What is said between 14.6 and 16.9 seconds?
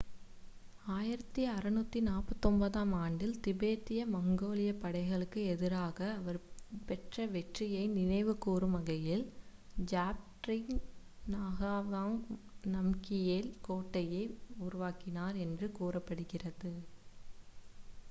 உருவாக்கினார் என்று கூறப்படுகிறது